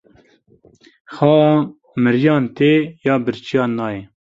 Xewa 1.15 1.49
miriyan 2.03 2.43
tê, 2.57 2.71
ya 3.05 3.15
birçiyan 3.25 3.71
nayê. 3.77 4.01